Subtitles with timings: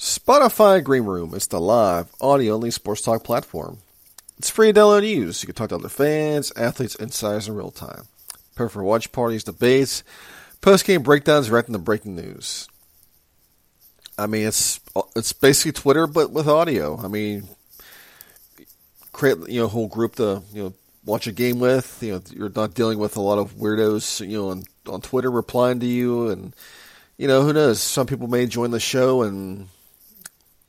[0.00, 3.80] Spotify Green Room is the live, audio only sports talk platform.
[4.38, 5.42] It's free to download and use.
[5.42, 8.04] You can talk to other fans, athletes, insiders in real time.
[8.54, 10.02] Perfect for watch parties, debates,
[10.62, 12.66] post game breakdowns, reacting to breaking news.
[14.16, 14.80] I mean, it's
[15.14, 16.98] it's basically Twitter but with audio.
[17.04, 17.50] I mean,
[19.12, 21.98] create you know a whole group to you know watch a game with.
[22.02, 24.26] You know, you're not dealing with a lot of weirdos.
[24.26, 26.56] You know, on on Twitter replying to you, and
[27.18, 27.82] you know who knows.
[27.82, 29.68] Some people may join the show and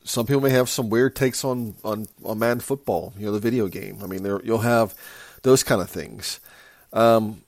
[0.04, 3.40] some people may have some weird takes on on on Madden football, you know, the
[3.40, 4.00] video game.
[4.04, 4.94] I mean, there, you'll have
[5.44, 6.40] those kind of things.
[6.93, 7.41] Um,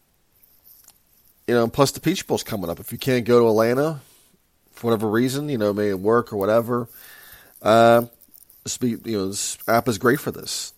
[1.48, 2.80] you know, plus the Peach Bowl's coming up.
[2.80, 4.00] If you can't go to Atlanta
[4.72, 6.88] for whatever reason, you know, maybe work or whatever,
[7.62, 8.06] uh,
[8.64, 10.74] this be, you know, this app is great for this.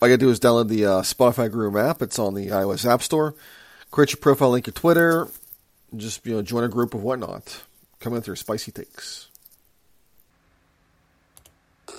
[0.00, 2.00] All you gotta do is download the uh, Spotify Room app.
[2.00, 3.34] It's on the iOS App Store.
[3.90, 5.28] Create your profile, link your Twitter,
[5.96, 7.62] just you know, join a group of whatnot.
[8.00, 9.27] Come in your spicy takes.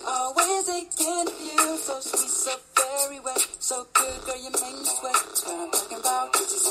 [0.07, 5.13] Always again you, so sweet, so very wet, so good, girl, you make me sweat.
[5.13, 6.67] That's what I'm talking about, bitches.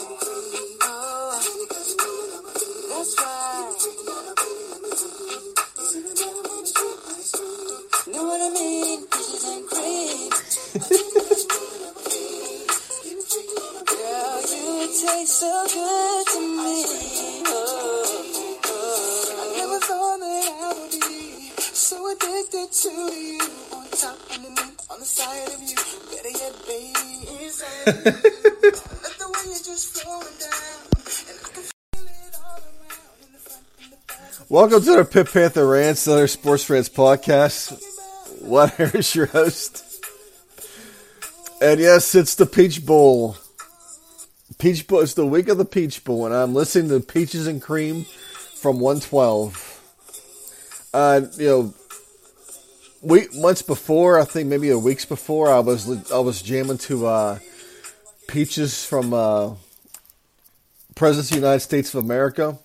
[0.83, 1.41] Oh,
[2.91, 3.77] that's right.
[8.12, 9.06] Know what I mean?
[9.06, 10.31] Bitches and cream.
[13.89, 15.88] girl, you taste so good
[34.50, 37.81] Welcome to the Pitt Panther Rants, another Sports Fans podcast.
[38.43, 40.04] What is your host?
[41.62, 43.38] And yes, it's the Peach Bowl.
[44.59, 45.00] Peach Bowl.
[45.00, 48.81] It's the week of the Peach Bowl, and I'm listening to Peaches and Cream from
[48.81, 50.91] 112.
[50.93, 51.75] Uh, you know,
[53.00, 57.06] week months before, I think maybe a weeks before, I was I was jamming to
[57.06, 57.38] uh,
[58.28, 59.55] Peaches from uh,
[60.94, 62.59] President of the United States of America.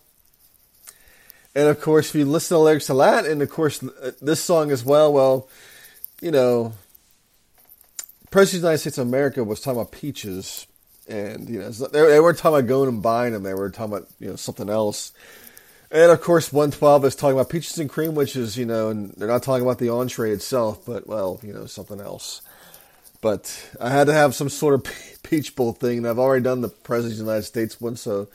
[1.55, 3.83] And of course, if you listen to the lyrics to that, and of course
[4.21, 5.49] this song as well, well,
[6.21, 6.73] you know,
[8.29, 10.67] President of the United States of America was talking about peaches,
[11.07, 13.93] and you know, they, they weren't talking about going and buying them; they were talking
[13.93, 15.13] about you know something else.
[15.93, 19.13] And of course, 112 is talking about peaches and cream, which is, you know, and
[19.15, 22.41] they're not talking about the entree itself, but, well, you know, something else.
[23.23, 24.83] But I had to have some sort of
[25.23, 28.27] peach bowl thing, and I've already done the President of the United States one, so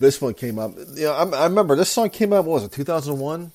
[0.00, 0.72] this one came up.
[0.76, 3.52] You know, I, I remember this song came out, what was it, 2001?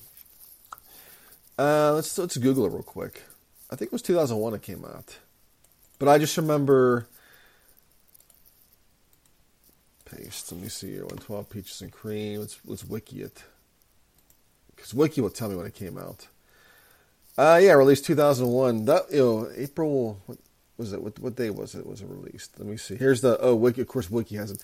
[1.58, 3.20] Uh, let's, let's Google it real quick.
[3.70, 5.18] I think it was 2001 it came out.
[5.98, 7.06] But I just remember
[10.06, 10.50] paste.
[10.50, 11.02] Let me see here.
[11.02, 12.40] 112 peaches and cream.
[12.40, 13.44] Let's let's wiki it.
[14.74, 16.26] Because wiki will tell me when it came out.
[17.36, 18.86] Uh yeah, released 2001.
[18.86, 20.38] That you know, April what
[20.80, 21.00] was it?
[21.02, 21.86] What, what day was it?
[21.86, 22.58] Was it released?
[22.58, 22.96] Let me see.
[22.96, 23.80] Here's the oh wiki.
[23.80, 24.62] Of course, wiki hasn't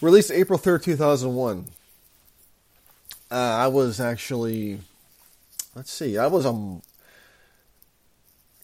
[0.00, 1.66] released April 3rd, 2001.
[3.30, 4.78] Uh, I was actually
[5.74, 6.16] let's see.
[6.16, 6.80] I was um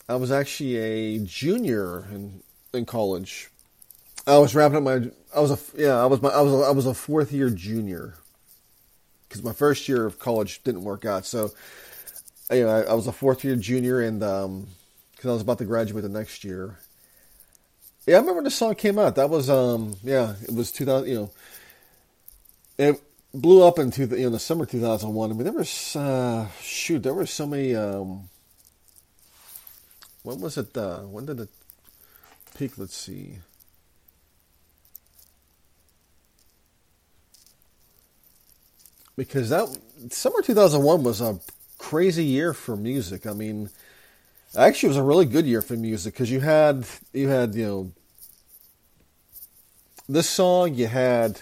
[0.09, 2.43] I was actually a junior in
[2.73, 3.51] in college
[4.27, 5.11] I was wrapping up my.
[5.35, 6.01] I was a yeah.
[6.01, 6.29] I was my.
[6.29, 6.53] I was.
[6.53, 8.15] A, I was a fourth year junior.
[9.29, 11.51] Because my first year of college didn't work out, so
[12.51, 14.67] you know, I, I was a fourth year junior, and because um,
[15.25, 16.79] I was about to graduate the next year.
[18.07, 19.15] Yeah, I remember when the song came out.
[19.17, 21.09] That was um, yeah, it was two thousand.
[21.09, 21.31] You know,
[22.79, 23.01] it
[23.33, 25.31] blew up in two, you know, the summer two thousand one.
[25.31, 27.75] I mean, there was uh, shoot, there were so many.
[27.75, 28.29] Um,
[30.23, 30.77] when was it?
[30.77, 31.49] Uh, when did it
[32.57, 32.77] peak?
[32.77, 33.39] Let's see.
[39.17, 39.69] because that
[40.11, 41.39] summer 2001 was a
[41.79, 43.27] crazy year for music.
[43.27, 43.71] I mean,
[44.57, 47.67] actually, it was a really good year for music because you had you had you
[47.67, 47.93] know
[50.09, 51.41] this song, you had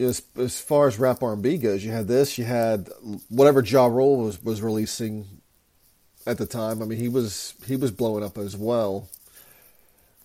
[0.00, 2.88] as as far as rap R and B goes, you had this, you had
[3.28, 5.26] whatever Ja Rule was was releasing
[6.26, 6.82] at the time.
[6.82, 9.08] I mean, he was he was blowing up as well.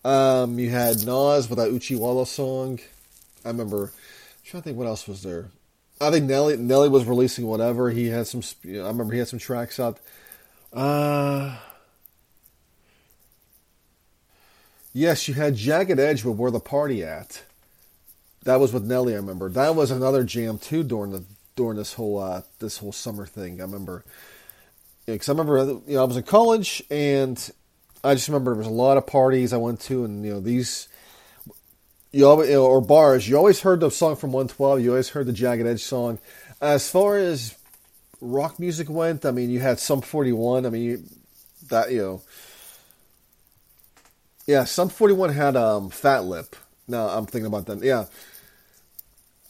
[0.03, 2.79] Um, you had Nas with that Oochie Wally song.
[3.43, 3.91] I remember
[4.43, 5.49] trying to think what else was there.
[5.99, 8.41] I think Nelly Nelly was releasing whatever he had some.
[8.63, 9.99] You know, I remember he had some tracks out.
[10.71, 11.57] Uh,
[14.93, 17.43] yes, you had Jagged Edge with "Where the Party At."
[18.43, 19.13] That was with Nelly.
[19.13, 21.23] I remember that was another jam too during the
[21.55, 23.59] during this whole uh, this whole summer thing.
[23.59, 24.05] I remember
[25.05, 27.51] because yeah, I remember uh, you know I was in college and
[28.03, 30.39] I just remember there was a lot of parties I went to and you know
[30.39, 30.87] these
[32.11, 35.33] you always or bars you always heard the song from 112 you always heard the
[35.33, 36.19] Jagged Edge song.
[36.61, 37.55] As far as
[38.21, 40.65] rock music went, I mean you had Sum 41.
[40.65, 41.03] I mean you,
[41.69, 42.21] that you know
[44.45, 46.55] yeah Sum 41 had um, Fat Lip.
[46.87, 47.83] Now I'm thinking about them.
[47.83, 48.05] Yeah.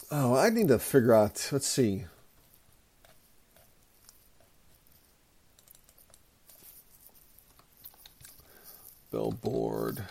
[0.10, 1.50] Oh, I need to figure out.
[1.52, 2.06] Let's see.
[9.12, 10.04] Billboard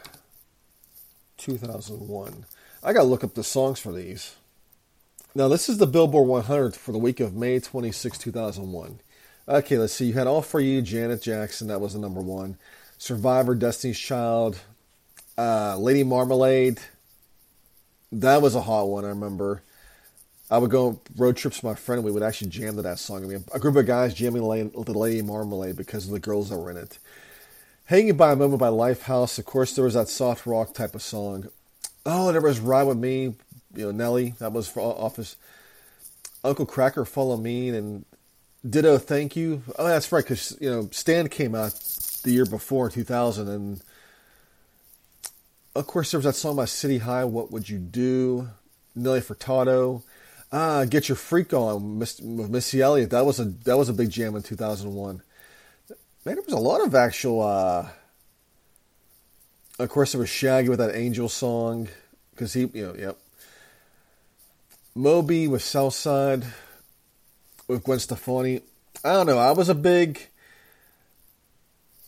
[1.46, 2.44] 2001.
[2.82, 4.34] I got to look up the songs for these.
[5.32, 8.98] Now, this is the Billboard 100 for the week of May 26, 2001.
[9.48, 10.06] Okay, let's see.
[10.06, 11.68] You had All For You, Janet Jackson.
[11.68, 12.58] That was the number one.
[12.98, 14.58] Survivor, Destiny's Child.
[15.38, 16.80] Uh, Lady Marmalade.
[18.10, 19.62] That was a hot one, I remember.
[20.50, 23.24] I would go road trips with my friend we would actually jam to that song.
[23.24, 26.58] I mean, a group of guys jamming the Lady Marmalade because of the girls that
[26.58, 26.98] were in it.
[27.86, 29.38] Hanging by a Moment by Lifehouse.
[29.38, 31.50] Of course, there was that soft rock type of song.
[32.04, 33.34] Oh, there was Ride With Me,
[33.76, 34.34] you know, Nelly.
[34.40, 35.36] That was for Office.
[36.42, 38.04] Uncle Kracker, Follow Me, and
[38.68, 39.62] Dido, Thank You.
[39.78, 41.74] Oh, that's right, because, you know, Stan came out
[42.24, 43.80] the year before, 2000, and
[45.76, 48.48] of course, there was that song by City High, What Would You Do?
[48.96, 50.02] Nelly Furtado.
[50.50, 53.10] Ah, Get Your Freak On Missy Elliott.
[53.10, 55.22] That was a that was a big jam in 2001
[56.26, 57.40] man, there was a lot of actual.
[57.40, 57.88] Uh,
[59.78, 61.88] of course, there was Shaggy with that Angel song
[62.32, 63.18] because he, you know, yep.
[64.94, 66.44] Moby with Southside
[67.68, 68.62] with Gwen Stefani.
[69.04, 69.38] I don't know.
[69.38, 70.20] I was a big.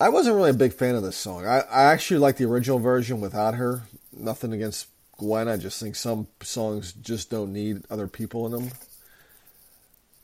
[0.01, 1.47] I wasn't really a big fan of this song.
[1.47, 3.83] I, I actually like the original version without her.
[4.13, 5.49] Nothing against Gwen.
[5.49, 8.71] I just think some songs just don't need other people in them.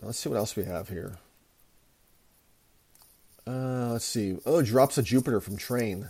[0.03, 1.19] Let's see what else we have here.
[3.47, 4.39] Uh, let's see.
[4.47, 6.09] Oh, Drops of Jupiter from Train.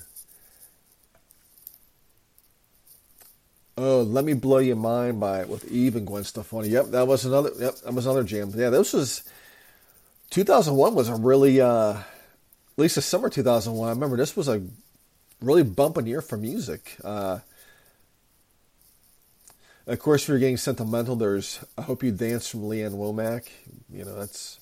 [3.76, 6.68] Oh, Let Me Blow Your Mind by with Eve and Gwen Stefani.
[6.68, 7.50] Yep, that was another.
[7.58, 8.52] Yep, that was another jam.
[8.54, 9.24] Yeah, this was
[10.30, 12.02] 2001 was a really uh, at
[12.76, 13.88] least the summer 2001.
[13.88, 14.62] I remember this was a
[15.40, 16.96] really bumping year for music.
[17.02, 17.40] Uh,
[19.86, 23.48] of course, if you're getting sentimental, there's I Hope You Dance from Lee Ann Womack.
[23.92, 24.60] You know, that's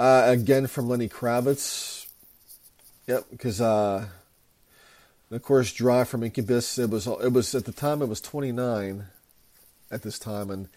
[0.00, 2.06] uh, again from Lenny Kravitz.
[3.06, 4.06] Yep, because uh,
[5.30, 6.78] of course Drive from Incubus.
[6.78, 9.04] It was it was at the time it was 29
[9.90, 10.68] at this time, and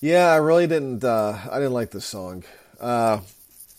[0.00, 2.44] yeah, I really didn't uh, I didn't like this song.
[2.78, 3.20] Uh,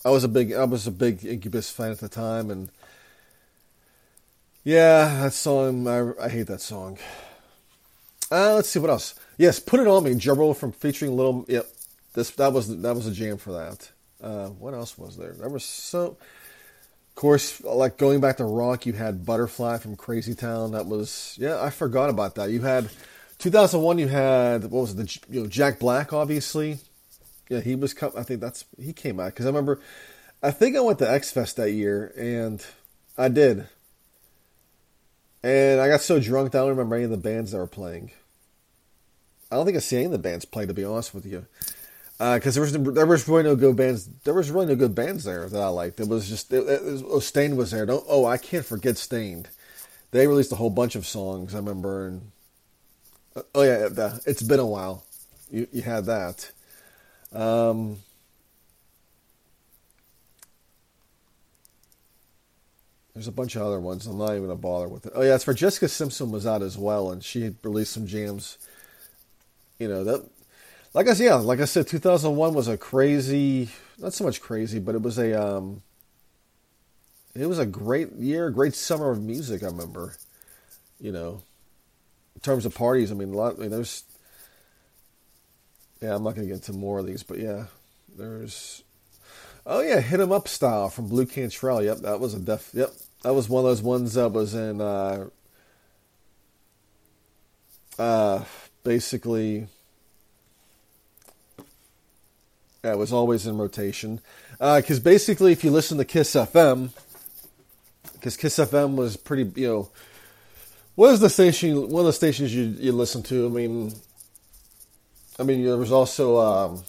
[0.04, 2.70] I was a big I was a big Incubus fan at the time, and
[4.66, 6.98] yeah, that song I, I hate that song.
[8.30, 9.16] Uh, let's see what else.
[9.38, 11.46] Yes, put it on me, Ja Rule from featuring Little.
[11.48, 11.68] Yep,
[12.16, 13.90] this that was that was a jam for that.
[14.24, 15.34] Uh, what else was there?
[15.34, 16.18] There was so.
[17.10, 20.72] Of course, like going back to rock, you had Butterfly from Crazy Town.
[20.72, 22.50] That was yeah, I forgot about that.
[22.50, 22.90] You had
[23.38, 24.00] 2001.
[24.00, 24.98] You had what was it?
[24.98, 26.80] The you know Jack Black, obviously.
[27.50, 27.94] Yeah, he was.
[28.02, 29.82] I think that's he came out because I remember.
[30.42, 32.66] I think I went to X Fest that year, and
[33.18, 33.68] I did.
[35.44, 37.68] And I got so drunk that I don't remember any of the bands that were
[37.68, 38.12] playing.
[39.52, 41.46] I don't think I see any of the bands play, to be honest with you
[42.24, 44.08] because uh, there was there was really no good bands.
[44.24, 46.00] There was really no good bands there that I liked.
[46.00, 47.86] It was just it, it was, oh, Staind was there.
[47.86, 49.50] Don't, oh, I can't forget Staind.
[50.12, 51.54] They released a whole bunch of songs.
[51.54, 52.08] I remember.
[52.08, 52.32] And,
[53.36, 55.04] uh, oh yeah, the, it's been a while.
[55.52, 56.52] You you had that.
[57.34, 57.98] Um,
[63.14, 64.06] there's a bunch of other ones.
[64.06, 65.14] I'm not even gonna bother with it.
[65.16, 68.60] Oh yeah, it's for Jessica Simpson was out as well, and she released some jams.
[69.80, 70.30] You know that
[70.94, 74.80] like I said, yeah, like I said, 2001 was a crazy, not so much crazy,
[74.80, 75.82] but it was a, um,
[77.36, 79.64] it was a great year, great summer of music.
[79.64, 80.16] I remember,
[81.00, 81.42] you know,
[82.36, 83.12] in terms of parties.
[83.12, 83.56] I mean, a lot.
[83.56, 84.04] I mean, there's,
[86.00, 87.66] yeah, I'm not gonna get into more of these, but yeah,
[88.16, 88.84] there's,
[89.66, 91.84] oh yeah, hit 'em up style from Blu Cantrell.
[91.84, 92.70] Yep, that was a def.
[92.74, 92.92] Yep,
[93.24, 95.28] that was one of those ones that was in, uh,
[97.98, 98.44] uh,
[98.84, 99.68] basically
[102.84, 104.20] It was always in rotation.
[104.60, 106.90] Because uh, basically, if you listen to Kiss FM,
[108.14, 109.90] because Kiss FM was pretty, you know,
[110.96, 111.90] what is the station?
[111.90, 113.46] One of the stations you you listen to?
[113.46, 113.94] I mean,
[115.40, 116.84] I mean, there was also, um,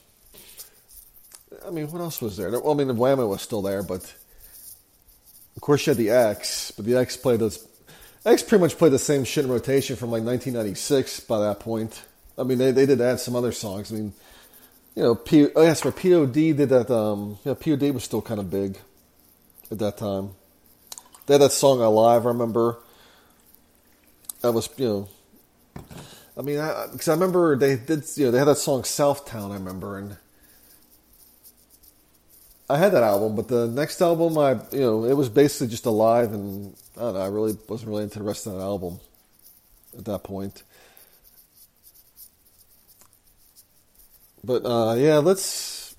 [1.64, 2.50] I mean, what else was there?
[2.50, 4.02] Well, I mean, the Whammy was still there, but
[5.54, 7.66] of course you had the X, but the X played this.
[8.26, 12.02] X pretty much played the same shit in rotation from like 1996 by that point.
[12.36, 13.92] I mean, they, they did add some other songs.
[13.92, 14.12] I mean,
[14.94, 16.90] you know, P, oh, yes, for POD did that.
[16.90, 18.78] Um, you know, POD was still kind of big
[19.70, 20.30] at that time.
[21.26, 22.78] They had that song "Alive." I remember.
[24.42, 25.08] That was you know.
[26.36, 26.56] I mean,
[26.92, 29.98] because I, I, remember they did you know they had that song "Southtown." I remember,
[29.98, 30.16] and
[32.70, 35.86] I had that album, but the next album, I you know, it was basically just
[35.86, 37.20] "Alive," and I don't know.
[37.20, 39.00] I really wasn't really into the rest of that album
[39.98, 40.62] at that point.
[44.44, 45.96] But uh, yeah, let's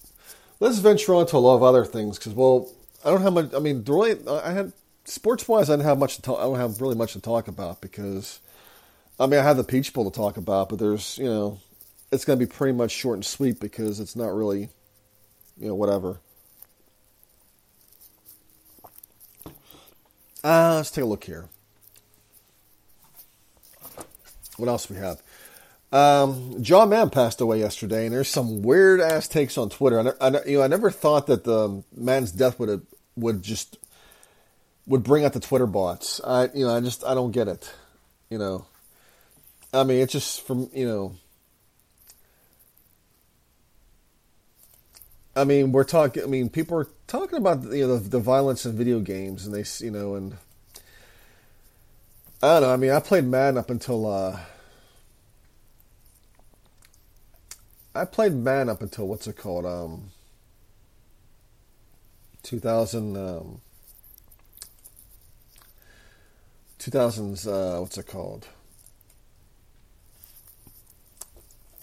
[0.60, 2.70] let's venture on to a lot of other things because well,
[3.04, 3.54] I don't have much.
[3.54, 4.74] I mean, really, I had
[5.06, 6.40] sports wise, I didn't have much to talk.
[6.40, 8.40] I don't have really much to talk about because
[9.20, 11.60] I mean, I have the Peach Bowl to talk about, but there's you know,
[12.12, 14.70] it's going to be pretty much short and sweet because it's not really,
[15.58, 16.20] you know, whatever.
[20.44, 21.46] Uh, let's take a look here.
[24.58, 25.22] What else we have?
[25.92, 30.16] Um, John Madden passed away yesterday, and there's some weird ass takes on Twitter.
[30.20, 32.82] I, I, you know, I never thought that the man's death would have,
[33.16, 33.78] would just
[34.88, 36.22] would bring out the Twitter bots.
[36.24, 37.72] I you know I just I don't get it.
[38.30, 38.66] You know,
[39.74, 41.16] I mean it's just from you know.
[45.38, 46.24] I mean, we're talking.
[46.24, 49.54] I mean, people are talking about you know the, the violence in video games, and
[49.54, 50.38] they you know, and
[52.42, 52.74] I don't know.
[52.74, 54.40] I mean, I played Madden up until uh,
[57.96, 59.66] I played Madden up until what's it called?
[59.66, 60.12] Um,
[62.44, 63.16] 2000.
[63.16, 63.62] Um,
[66.80, 67.48] 2000s.
[67.48, 68.48] Uh, what's it called?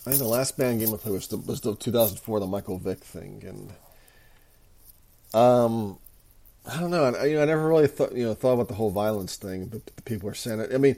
[0.07, 2.77] I think the last Madden game I played was the, was the 2004, the Michael
[2.77, 3.73] Vick thing, and
[5.33, 5.99] um,
[6.67, 7.05] I don't know.
[7.05, 9.67] I, you know, I never really thought you know thought about the whole violence thing,
[9.67, 10.75] but the people are saying it.
[10.75, 10.97] I mean,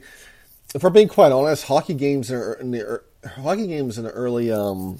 [0.73, 4.51] if we're being quite honest, hockey games are in the hockey games in the early
[4.51, 4.99] um,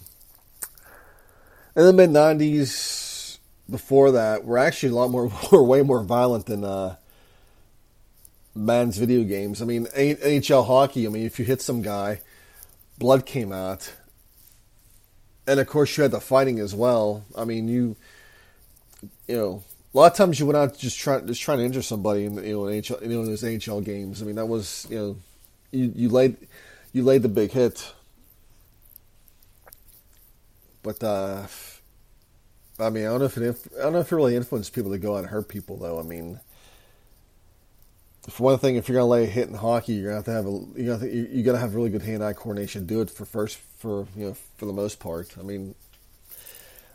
[1.75, 3.37] in the mid '90s.
[3.67, 6.97] Before that, were actually a lot more, were way more violent than uh,
[8.53, 9.61] Madden's video games.
[9.61, 11.07] I mean, NHL hockey.
[11.07, 12.21] I mean, if you hit some guy,
[12.99, 13.91] blood came out,
[15.47, 17.25] and of course you had the fighting as well.
[17.35, 17.95] I mean, you,
[19.27, 19.63] you know,
[19.93, 22.35] a lot of times you went out just trying just trying to injure somebody in
[22.35, 24.21] you know in NHL, you know those NHL games.
[24.21, 25.17] I mean, that was you know,
[25.71, 26.37] you you laid
[26.93, 27.93] you laid the big hit.
[30.85, 31.47] But uh,
[32.79, 34.91] I mean, I don't know if it I don't know if it really influenced people
[34.91, 35.99] to go out and hurt people though.
[35.99, 36.39] I mean,
[38.29, 40.31] for one thing, if you're gonna lay a hit in hockey, you're gonna have to
[40.31, 42.85] have a you got you, gotta have really good hand-eye coordination.
[42.85, 45.35] Do it for first for you know for the most part.
[45.39, 45.73] I mean,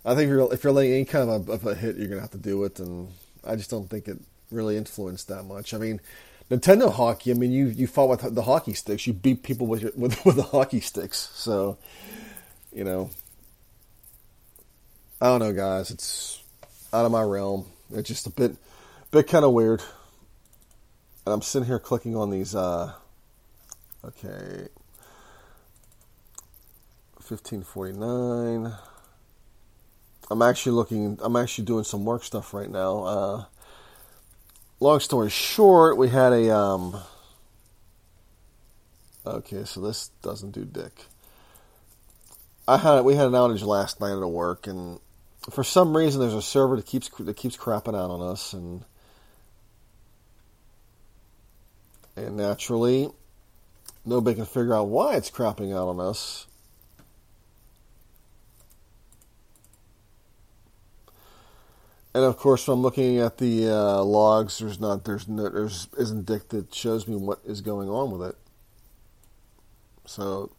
[0.04, 2.06] I think if you're if you're laying any kind of a, of a hit, you're
[2.06, 3.08] gonna have to do it, and
[3.44, 4.18] I just don't think it
[4.52, 5.74] really influenced that much.
[5.74, 6.00] I mean,
[6.48, 7.32] Nintendo hockey.
[7.32, 9.08] I mean, you you fought with the hockey sticks.
[9.08, 11.30] You beat people with your, with with the hockey sticks.
[11.34, 11.76] So,
[12.72, 13.10] you know,
[15.22, 15.90] I don't know, guys.
[15.90, 16.42] It's
[16.94, 17.66] out of my realm.
[17.92, 18.56] It's just a bit,
[19.10, 19.82] bit kind of weird.
[21.26, 22.54] And I'm sitting here clicking on these.
[22.54, 22.94] Uh,
[24.02, 24.68] okay,
[27.20, 28.72] fifteen forty nine.
[30.30, 31.18] I'm actually looking.
[31.20, 33.04] I'm actually doing some work stuff right now.
[33.04, 33.44] Uh,
[34.80, 36.56] long story short, we had a.
[36.56, 36.96] Um,
[39.26, 41.04] okay, so this doesn't do dick.
[42.66, 44.98] I had we had an outage last night at work, and
[45.52, 48.84] for some reason there's a server that keeps that keeps crapping out on us and
[52.16, 53.08] and naturally
[54.04, 56.46] nobody can figure out why it's crapping out on us.
[62.12, 66.26] And of course from looking at the uh, logs there's not there's no there's isn't
[66.26, 68.36] dick that shows me what is going on with it.
[70.06, 70.50] So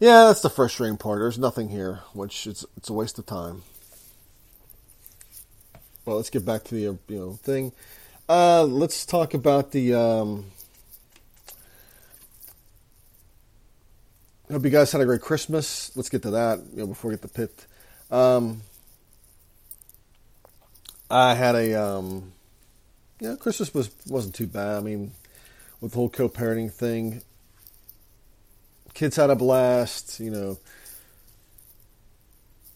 [0.00, 1.20] yeah that's the frustrating part.
[1.20, 3.62] There's nothing here which it's it's a waste of time
[6.16, 7.72] let's get back to the you know thing.
[8.28, 9.94] Uh, let's talk about the.
[9.94, 10.46] Um,
[14.50, 15.90] hope you guys had a great Christmas.
[15.96, 16.60] Let's get to that.
[16.72, 17.66] You know, before we get the Pitt.
[18.10, 18.62] Um,
[21.10, 21.74] I had a.
[21.74, 22.32] Um,
[23.20, 24.76] yeah, Christmas was wasn't too bad.
[24.76, 25.12] I mean,
[25.80, 27.22] with the whole co-parenting thing,
[28.94, 30.20] kids had a blast.
[30.20, 30.58] You know,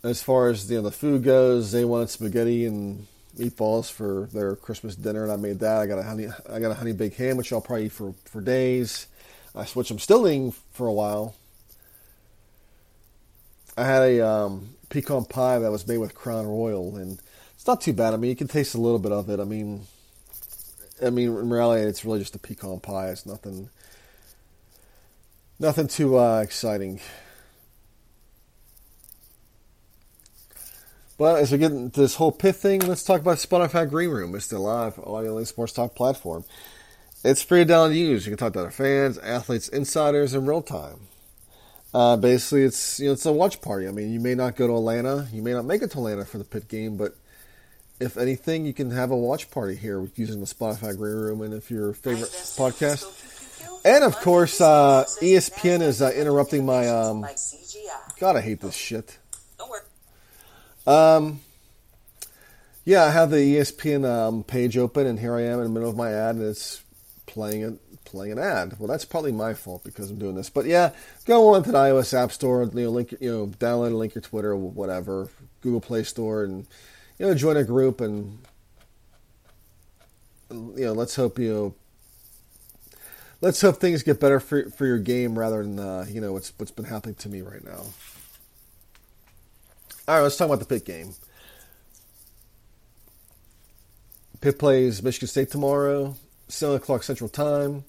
[0.02, 3.06] as far as you know, the food goes, they wanted spaghetti and
[3.38, 5.80] meatballs for their Christmas dinner, and I made that.
[5.80, 8.14] I got a honey, I got a honey baked ham, which I'll probably eat for
[8.24, 9.06] for days.
[9.54, 11.34] I which I'm still eating for a while.
[13.76, 17.20] I had a um, pecan pie that was made with Crown Royal, and
[17.54, 18.14] it's not too bad.
[18.14, 19.40] I mean, you can taste a little bit of it.
[19.40, 19.86] I mean,
[21.04, 23.08] I mean, in reality, it's really just a pecan pie.
[23.08, 23.68] It's nothing,
[25.58, 27.00] nothing too uh, exciting.
[31.16, 34.34] But as we get into this whole Pitt thing, let's talk about Spotify Green Room.
[34.34, 36.44] It's the live audio and sports talk platform.
[37.22, 38.26] It's free to download and use.
[38.26, 40.98] You can talk to other fans, athletes, insiders in real time.
[41.94, 43.86] Uh, basically, it's you know it's a watch party.
[43.86, 46.24] I mean, you may not go to Atlanta, you may not make it to Atlanta
[46.24, 47.14] for the Pitt game, but
[48.00, 51.54] if anything, you can have a watch party here using the Spotify Green Room, and
[51.54, 53.06] if your favorite podcast,
[53.84, 56.88] and of course, uh, ESPN is uh, interrupting my.
[56.88, 57.24] Um,
[58.18, 59.16] God, I hate this shit.
[60.86, 61.40] Um,
[62.84, 65.88] yeah, I have the ESPN um, page open, and here I am in the middle
[65.88, 66.82] of my ad, and it's
[67.26, 67.72] playing a,
[68.04, 68.78] playing an ad.
[68.78, 70.50] Well, that's probably my fault because I'm doing this.
[70.50, 70.90] But yeah,
[71.24, 74.14] go on to the iOS App Store, you know, link, you know, download and link
[74.14, 75.28] your Twitter, whatever,
[75.62, 76.66] Google Play Store, and
[77.18, 78.38] you know, join a group, and
[80.50, 81.74] you know, let's hope you know.
[83.40, 86.52] Let's hope things get better for for your game rather than uh, you know what's
[86.58, 87.84] what's been happening to me right now.
[90.06, 91.14] All right, let's talk about the Pitt game.
[94.42, 96.16] Pitt plays Michigan State tomorrow,
[96.48, 97.84] 7 o'clock Central Time.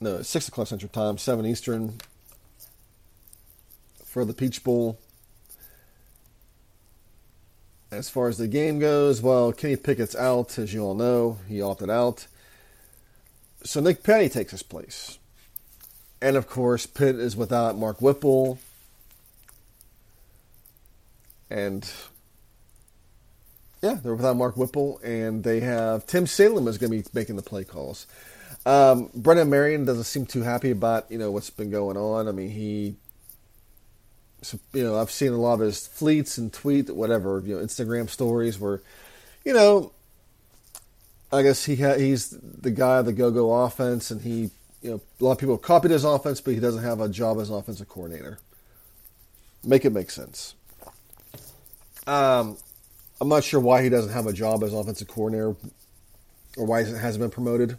[0.00, 1.98] No, 6 o'clock Central Time, 7 Eastern
[4.06, 4.98] for the Peach Bowl.
[7.90, 11.40] As far as the game goes, well, Kenny Pickett's out, as you all know.
[11.46, 12.26] He opted out.
[13.64, 15.18] So Nick Patti takes his place.
[16.22, 18.58] And of course, Pitt is without Mark Whipple
[21.50, 21.90] and
[23.82, 27.36] yeah, they're without Mark Whipple, and they have Tim Salem is going to be making
[27.36, 28.06] the play calls.
[28.66, 32.28] Um, Brennan Marion doesn't seem too happy about you know what's been going on.
[32.28, 32.96] I mean, he,
[34.72, 38.10] you know, I've seen a lot of his fleets and tweet whatever you know Instagram
[38.10, 38.82] stories where,
[39.44, 39.92] you know,
[41.32, 44.50] I guess he ha- he's the guy of the go-go offense, and he
[44.82, 47.08] you know a lot of people have copied his offense, but he doesn't have a
[47.08, 48.38] job as an offensive coordinator.
[49.64, 50.54] Make it make sense.
[52.06, 52.56] Um,
[53.20, 55.54] I'm not sure why he doesn't have a job as offensive coordinator
[56.56, 57.78] or why he hasn't been promoted.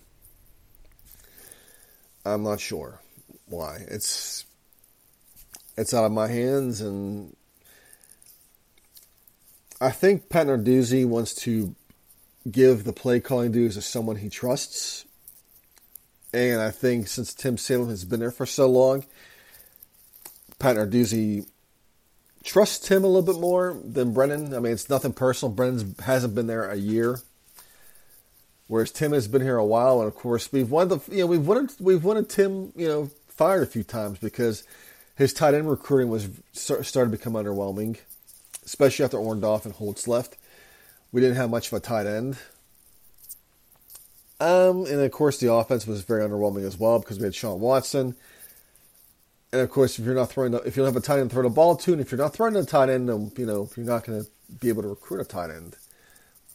[2.26, 3.00] I'm not sure
[3.48, 3.86] why.
[3.88, 4.46] It's
[5.78, 7.36] it's out of my hands, and
[9.80, 11.76] I think Pat Narduzzi wants to
[12.50, 15.06] give the play calling duties to someone he trusts.
[16.34, 19.06] And I think since Tim Salem has been there for so long,
[20.60, 21.48] Pat Narduzzi
[22.44, 24.54] trust Tim a little bit more than Brennan.
[24.54, 25.54] I mean, it's nothing personal.
[25.54, 27.20] Brennan hasn't been there a year,
[28.68, 30.00] whereas Tim has been here a while.
[30.00, 33.10] And of course, we've wanted the, you know we've wanted we've wanted Tim you know
[33.28, 34.64] fired a few times because
[35.16, 37.98] his tight end recruiting was started to become underwhelming,
[38.66, 40.38] especially after Orndoff and Holtz left.
[41.12, 42.38] We didn't have much of a tight end.
[44.40, 47.60] Um, and of course, the offense was very underwhelming as well because we had Sean
[47.60, 48.16] Watson
[49.52, 51.32] and of course, if you're not throwing, the, if you don't have a tight end
[51.32, 53.70] throw the ball to, and if you're not throwing a tight end, then, you know,
[53.76, 55.76] you're not going to be able to recruit a tight end.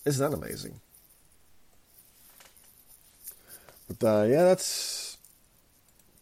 [0.04, 0.80] Isn't that amazing?
[3.88, 5.18] But uh, yeah, that's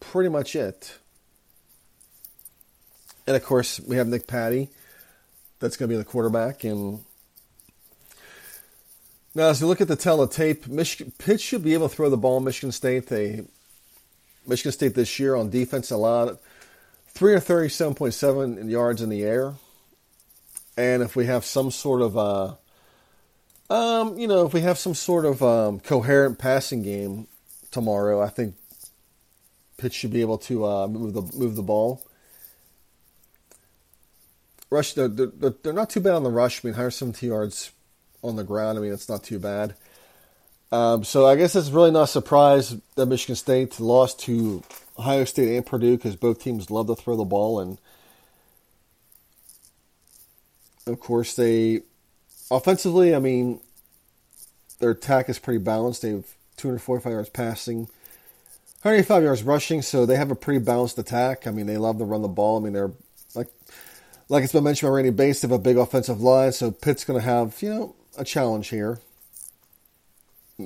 [0.01, 0.99] pretty much it.
[3.27, 4.69] And of course, we have Nick Patti.
[5.61, 6.65] That's going to be the quarterback.
[6.65, 7.05] And
[9.35, 12.17] now, as you look at the teletape, Michigan Pitt should be able to throw the
[12.17, 12.41] ball.
[12.41, 13.45] Michigan State, they
[14.47, 16.39] Michigan State this year on defense a allowed
[17.15, 19.55] 337.7 yards in the air.
[20.77, 22.55] And if we have some sort of, uh,
[23.71, 27.29] um, you know, if we have some sort of um, coherent passing game
[27.71, 28.57] tomorrow, I think
[29.77, 32.05] Pitt should be able to uh, move the move the ball.
[34.71, 36.65] Rush, they're, they're, they're not too bad on the rush.
[36.65, 37.71] I mean, 170 yards
[38.23, 38.77] on the ground.
[38.77, 39.75] I mean, it's not too bad.
[40.75, 44.65] Um, so I guess it's really not a surprise that Michigan State lost to
[44.99, 47.79] Ohio State and Purdue because both teams love to throw the ball, and
[50.89, 51.83] of course they
[52.51, 53.15] offensively.
[53.15, 53.61] I mean,
[54.81, 56.03] their attack is pretty balanced.
[56.03, 57.83] They have 245 yards passing,
[58.83, 61.47] 185 yards rushing, so they have a pretty balanced attack.
[61.47, 62.59] I mean, they love to run the ball.
[62.59, 62.91] I mean, they're
[63.37, 63.47] like
[64.29, 67.05] like it's been mentioned by Randy Bates, they have a big offensive line, so Pitt's
[67.05, 68.99] going to have you know a challenge here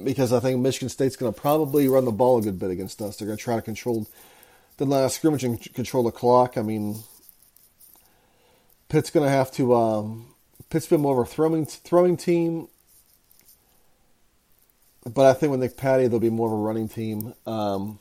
[0.04, 3.00] because I think Michigan State's going to probably run the ball a good bit against
[3.00, 3.16] us.
[3.16, 4.06] They're going to try to control
[4.76, 6.56] the last scrimmage and control the clock.
[6.56, 7.02] I mean,
[8.88, 9.74] Pitt's going to have to.
[9.74, 10.34] Um,
[10.70, 12.68] Pitt's been more of a throwing throwing team,
[15.04, 17.34] but I think with Nick Patti they'll be more of a running team.
[17.46, 17.98] Um,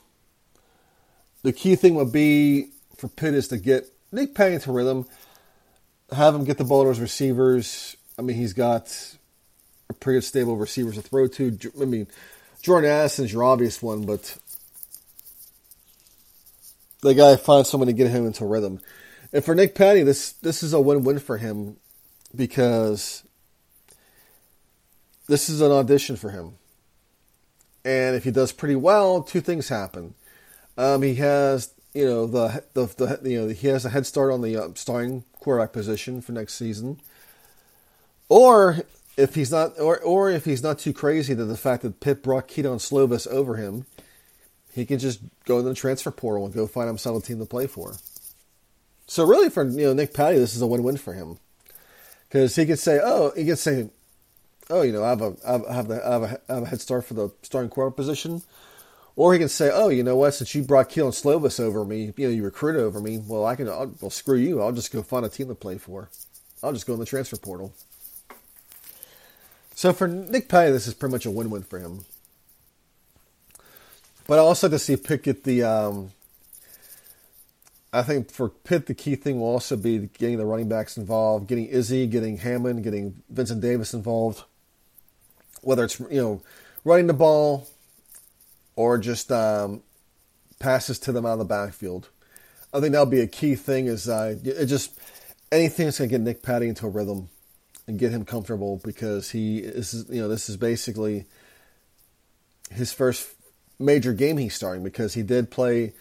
[1.43, 5.05] the key thing would be for Pitt is to get Nick Patti into rhythm,
[6.11, 7.95] have him get the ball to his receivers.
[8.19, 9.16] I mean, he's got
[9.99, 11.57] pretty stable receivers to throw to.
[11.81, 12.07] I mean,
[12.61, 14.37] Jordan Addison's your obvious one, but
[17.01, 18.79] they got to find someone to get him into rhythm.
[19.33, 21.77] And for Nick Patti, this this is a win-win for him
[22.35, 23.23] because
[25.27, 26.53] this is an audition for him.
[27.83, 30.13] And if he does pretty well, two things happen.
[30.77, 34.31] Um, he has, you know, the, the the you know he has a head start
[34.31, 36.99] on the uh, starting quarterback position for next season.
[38.29, 38.79] Or
[39.17, 42.21] if he's not, or or if he's not too crazy to the fact that Pitt
[42.21, 43.85] brought Kedon Slovis over him,
[44.73, 47.45] he can just go into the transfer portal and go find himself a team to
[47.45, 47.95] play for.
[49.07, 51.39] So really, for you know Nick Patti, this is a win-win for him
[52.29, 53.89] because he could say, "Oh, he could say,
[54.69, 55.89] oh, you know, I have a, I have, a, I have,
[56.23, 58.43] a, I have a head start for the starting quarterback position,"
[59.15, 60.35] or he can say, "Oh, you know what?
[60.35, 63.17] Since you brought Kedon Slovis over me, you know, you recruited over me.
[63.17, 63.67] Well, I can.
[63.67, 64.61] I'll, well, screw you.
[64.61, 66.09] I'll just go find a team to play for.
[66.61, 67.73] I'll just go in the transfer portal."
[69.77, 72.03] So for Nick Patti, this is pretty much a win-win for him.
[74.25, 75.61] But I also to see Pitt get the.
[75.61, 76.13] Um,
[77.93, 81.47] I think for Pitt, the key thing will also be getting the running backs involved,
[81.47, 84.45] getting Izzy, getting Hammond, getting Vincent Davis involved.
[85.61, 86.41] Whether it's you know
[86.83, 87.67] running the ball
[88.75, 89.83] or just um,
[90.57, 92.09] passes to them out of the backfield,
[92.73, 93.85] I think that'll be a key thing.
[93.85, 94.99] Is uh, it just
[95.51, 97.29] anything that's going to get Nick Patti into a rhythm
[97.87, 101.25] and get him comfortable because he is you know this is basically
[102.69, 103.29] his first
[103.79, 105.93] major game he's starting because he did play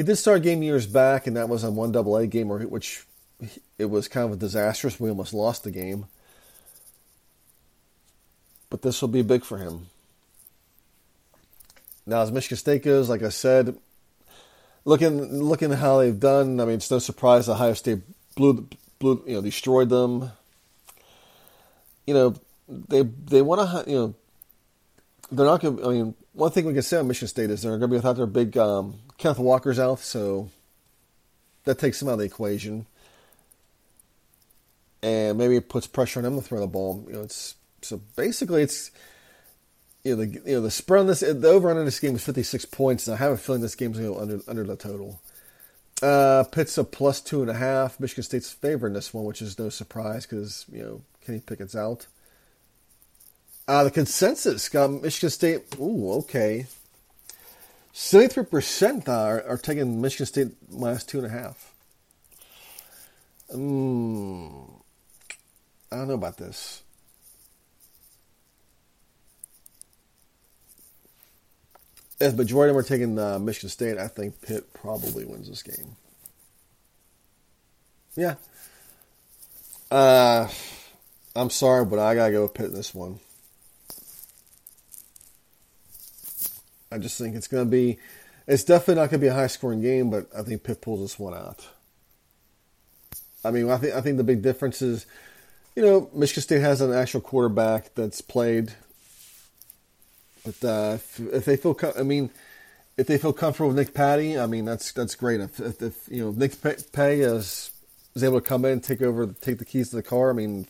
[0.00, 3.04] he did start game years back, and that was on one double A game, which
[3.78, 5.00] it was kind of a disastrous.
[5.00, 6.06] We almost lost the game,
[8.70, 9.88] but this will be big for him.
[12.06, 13.76] Now, as Michigan State goes, like I said,
[14.86, 17.98] looking looking at how they've done, I mean, it's no surprise Ohio State
[18.36, 20.30] blew blew you know destroyed them.
[22.10, 22.34] You know,
[22.68, 24.14] they they want to you know
[25.30, 25.76] they're not going.
[25.76, 27.86] to I mean, one thing we can say on Michigan State is they're going to
[27.86, 30.50] be without their big um, Kenneth Walker's out, so
[31.62, 32.86] that takes them out of the equation,
[35.04, 37.04] and maybe it puts pressure on them to throw the ball.
[37.06, 38.90] You know, it's so basically it's
[40.02, 42.24] you know the you know the spread on this the over under this game is
[42.24, 44.64] fifty six points, and I have a feeling this game's going to go under under
[44.64, 45.20] the total.
[46.02, 48.00] Uh, Pitt's a plus two and a half.
[48.00, 52.06] Michigan State's favoring this one, which is no surprise because you know Kenny Pickett's out.
[53.68, 55.76] Uh, the consensus got Michigan State.
[55.78, 56.66] Ooh, okay.
[57.94, 61.72] 73% are, are taking Michigan State minus two and a half.
[63.52, 64.80] Um,
[65.90, 66.82] I don't know about this.
[72.20, 75.62] As majority of them are taking uh, Michigan State, I think Pitt probably wins this
[75.62, 75.96] game.
[78.14, 78.34] Yeah.
[79.90, 80.48] Uh,
[81.40, 83.18] I'm sorry, but I gotta go in this one.
[86.92, 87.98] I just think it's to be,
[88.46, 91.18] it's definitely not to be a high scoring game, but I think Pitt pulls this
[91.18, 91.66] one out.
[93.42, 95.06] I mean, I think I think the big difference is,
[95.74, 98.74] you know, Michigan State has an actual quarterback that's played.
[100.44, 102.28] But uh, if, if, they feel, I mean,
[102.98, 105.40] if they feel comfortable with Nick Patti, I mean, that's that's great.
[105.40, 107.70] If, if, if you know Nick Patti is
[108.14, 110.66] is able to come in, take over, take the keys to the car, I mean,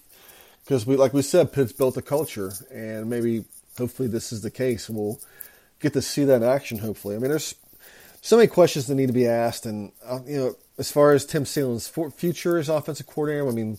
[0.70, 3.44] because we like we said, Pitt's built a culture, and maybe
[3.76, 4.88] hopefully this is the case.
[4.88, 5.18] We'll
[5.80, 6.78] get to see that in action.
[6.78, 7.56] Hopefully, I mean, there's
[8.22, 11.26] so many questions that need to be asked, and uh, you know, as far as
[11.26, 13.78] Tim Salem's future as offensive coordinator, I mean,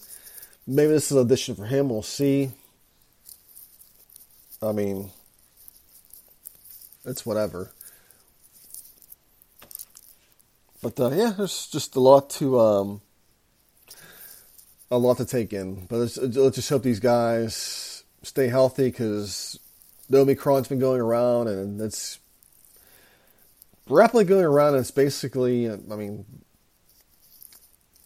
[0.67, 1.87] maybe this is an addition for him.
[1.87, 2.51] We'll see.
[4.61, 5.11] I mean,
[7.05, 7.71] it's whatever.
[10.83, 13.01] But uh, yeah, there's just a lot to um,
[14.91, 15.85] a lot to take in.
[15.85, 19.57] But let's, let's just hope these guys stay healthy because
[20.09, 22.19] the Omicron's been going around, and it's
[23.87, 24.73] rapidly going around.
[24.73, 26.25] And it's basically, I mean,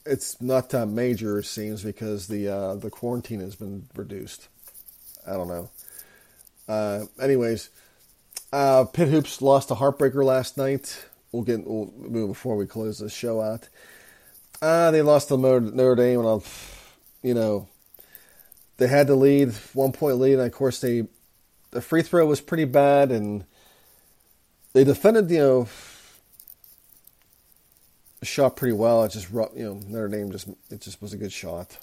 [0.05, 4.47] it's not that major, it seems, because the uh, the quarantine has been reduced.
[5.27, 5.69] I don't know.
[6.67, 7.69] Uh, anyways,
[8.53, 11.05] uh, Pitt Hoops lost a heartbreaker last night.
[11.31, 13.67] We'll get we'll move before we close the show out.
[14.61, 16.43] Uh, they lost to Notre Dame, and I'll,
[17.25, 17.67] you know,
[18.77, 21.07] they had the lead, one point lead, and of course they
[21.71, 23.45] the free throw was pretty bad, and
[24.73, 25.67] they defended, you know,
[28.21, 29.03] shot pretty well.
[29.03, 31.79] It just, you know, Notre Dame just, it just was a good shot.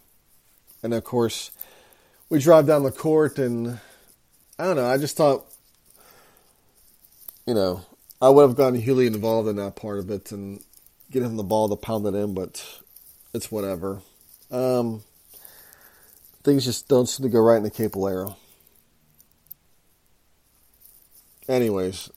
[0.80, 1.50] And of course,
[2.28, 3.80] we drive down the court, and
[4.60, 4.86] I don't know.
[4.86, 5.44] I just thought,
[7.46, 7.84] you know,
[8.20, 10.62] I would have gotten Hugley involved in that part of it and
[11.10, 12.64] get him the ball to pound it in, but
[13.34, 14.02] it's whatever.
[14.52, 15.02] Um,
[16.44, 18.36] things just don't seem to go right in the Capolaro.
[21.48, 22.10] anyways,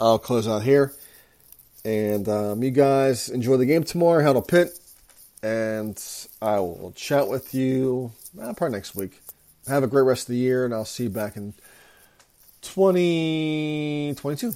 [0.00, 0.92] I'll close out here.
[1.84, 4.78] And um, you guys enjoy the game tomorrow, Huddle Pit.
[5.42, 6.02] And
[6.40, 9.20] I will chat with you uh, probably next week.
[9.68, 11.52] Have a great rest of the year, and I'll see you back in
[12.62, 14.54] 2022.